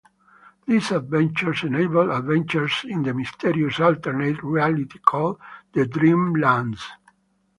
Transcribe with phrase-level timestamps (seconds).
[0.65, 5.37] These adventures enable adventures in the mysterious alternate reality called
[5.73, 6.81] the Dreamlands.